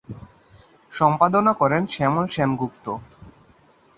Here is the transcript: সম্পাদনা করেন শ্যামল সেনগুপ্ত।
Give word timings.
সম্পাদনা 0.91 1.51
করেন 1.53 1.81
শ্যামল 1.85 2.25
সেনগুপ্ত। 2.27 2.85